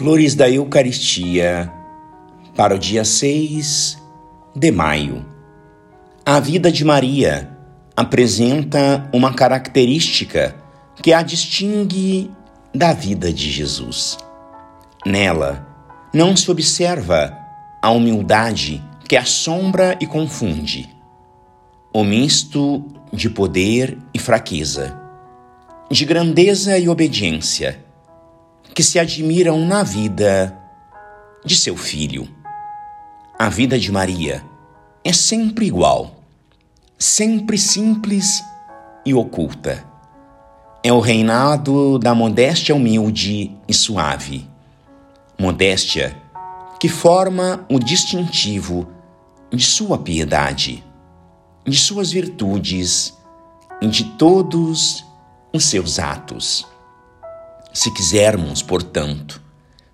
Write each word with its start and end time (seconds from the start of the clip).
Flores 0.00 0.34
da 0.34 0.48
Eucaristia 0.48 1.70
para 2.56 2.74
o 2.74 2.78
dia 2.78 3.04
6 3.04 3.98
de 4.56 4.72
maio. 4.72 5.26
A 6.24 6.40
vida 6.40 6.72
de 6.72 6.86
Maria 6.86 7.50
apresenta 7.94 9.10
uma 9.12 9.34
característica 9.34 10.56
que 11.02 11.12
a 11.12 11.20
distingue 11.20 12.30
da 12.74 12.94
vida 12.94 13.30
de 13.30 13.50
Jesus. 13.50 14.16
Nela, 15.04 15.68
não 16.14 16.34
se 16.34 16.50
observa 16.50 17.36
a 17.82 17.90
humildade 17.90 18.82
que 19.06 19.18
assombra 19.18 19.98
e 20.00 20.06
confunde, 20.06 20.88
o 21.92 22.02
misto 22.04 22.86
de 23.12 23.28
poder 23.28 23.98
e 24.14 24.18
fraqueza, 24.18 24.98
de 25.90 26.06
grandeza 26.06 26.78
e 26.78 26.88
obediência 26.88 27.89
que 28.80 28.84
se 28.84 28.98
admiram 28.98 29.58
na 29.66 29.82
vida 29.82 30.58
de 31.44 31.54
seu 31.54 31.76
filho. 31.76 32.26
A 33.38 33.50
vida 33.50 33.78
de 33.78 33.92
Maria 33.92 34.42
é 35.04 35.12
sempre 35.12 35.66
igual, 35.66 36.24
sempre 36.98 37.58
simples 37.58 38.42
e 39.04 39.12
oculta. 39.12 39.84
É 40.82 40.90
o 40.90 40.98
reinado 40.98 41.98
da 41.98 42.14
modéstia 42.14 42.74
humilde 42.74 43.54
e 43.68 43.74
suave. 43.74 44.48
Modéstia 45.38 46.16
que 46.80 46.88
forma 46.88 47.66
o 47.70 47.78
distintivo 47.78 48.88
de 49.52 49.62
sua 49.62 49.98
piedade, 49.98 50.82
de 51.66 51.76
suas 51.76 52.10
virtudes 52.12 53.12
e 53.82 53.86
de 53.86 54.04
todos 54.16 55.04
os 55.52 55.66
seus 55.66 55.98
atos. 55.98 56.66
Se 57.72 57.90
quisermos, 57.92 58.62
portanto, 58.62 59.40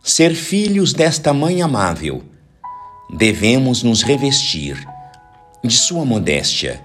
ser 0.03 0.35
filhos 0.35 0.95
desta 0.95 1.35
Mãe 1.35 1.61
amável, 1.61 2.23
devemos 3.11 3.83
nos 3.83 4.03
revestir 4.03 4.83
de 5.63 5.77
sua 5.77 6.05
modéstia, 6.05 6.83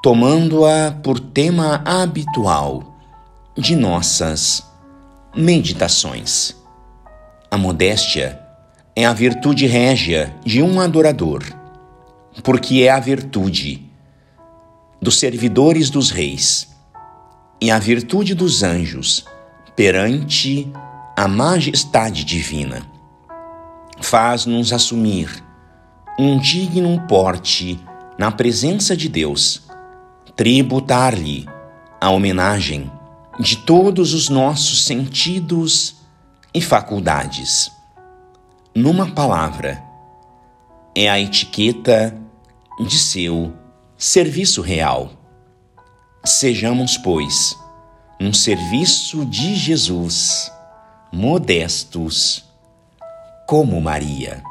tomando-a 0.00 0.92
por 1.02 1.18
tema 1.18 1.82
habitual 1.84 2.96
de 3.56 3.74
nossas 3.74 4.62
meditações. 5.34 6.54
A 7.50 7.58
modéstia 7.58 8.40
é 8.94 9.04
a 9.04 9.12
virtude 9.12 9.66
régia 9.66 10.32
de 10.44 10.62
um 10.62 10.80
adorador, 10.80 11.42
porque 12.44 12.82
é 12.82 12.90
a 12.90 13.00
virtude 13.00 13.90
dos 15.02 15.18
servidores 15.18 15.90
dos 15.90 16.10
reis 16.10 16.68
e 17.60 17.68
a 17.70 17.78
virtude 17.80 18.34
dos 18.34 18.62
anjos 18.62 19.24
perante 19.78 20.68
a 21.16 21.28
majestade 21.28 22.24
divina. 22.24 22.84
Faz-nos 24.00 24.72
assumir 24.72 25.40
um 26.18 26.36
digno 26.36 27.00
porte 27.06 27.78
na 28.18 28.32
presença 28.32 28.96
de 28.96 29.08
Deus, 29.08 29.68
tributar-lhe 30.34 31.48
a 32.00 32.10
homenagem 32.10 32.90
de 33.38 33.56
todos 33.58 34.14
os 34.14 34.28
nossos 34.28 34.82
sentidos 34.82 35.98
e 36.52 36.60
faculdades. 36.60 37.70
Numa 38.74 39.06
palavra, 39.06 39.80
é 40.92 41.08
a 41.08 41.20
etiqueta 41.20 42.20
de 42.80 42.98
seu 42.98 43.52
serviço 43.96 44.60
real. 44.60 45.12
Sejamos, 46.24 46.96
pois, 46.96 47.56
um 48.20 48.32
serviço 48.32 49.24
de 49.24 49.54
Jesus, 49.54 50.50
modestos 51.12 52.44
como 53.46 53.80
Maria. 53.80 54.42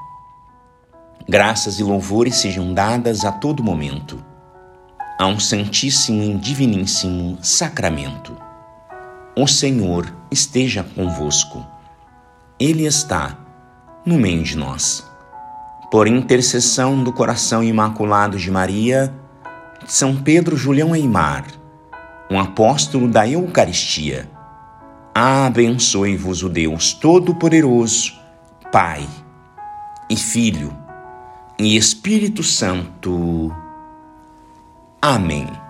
Graças 1.28 1.78
e 1.78 1.84
louvores 1.84 2.36
sejam 2.36 2.74
dadas 2.74 3.26
a 3.26 3.32
todo 3.32 3.62
momento 3.62 4.24
a 5.20 5.28
um 5.28 5.38
Santíssimo 5.38 6.24
e 6.24 6.36
Diviníssimo 6.36 7.38
Sacramento. 7.42 8.38
O 9.36 9.46
Senhor 9.48 10.14
esteja 10.32 10.86
convosco, 10.96 11.66
Ele 12.58 12.86
está 12.86 13.38
no 14.06 14.18
meio 14.18 14.44
de 14.44 14.56
nós. 14.56 15.06
Por 15.92 16.08
intercessão 16.08 17.04
do 17.04 17.12
coração 17.12 17.62
imaculado 17.62 18.38
de 18.38 18.50
Maria, 18.50 19.14
São 19.86 20.16
Pedro 20.16 20.56
Julião 20.56 20.96
Eimar, 20.96 21.46
um 22.30 22.40
apóstolo 22.40 23.08
da 23.08 23.28
Eucaristia. 23.28 24.30
Abençoe-vos 25.14 26.44
o 26.44 26.50
Deus 26.50 26.94
Todo-Poderoso, 26.94 28.14
Pai 28.72 29.08
e 30.10 30.16
Filho 30.16 30.76
e 31.58 31.76
Espírito 31.76 32.44
Santo. 32.44 33.52
Amém. 35.02 35.67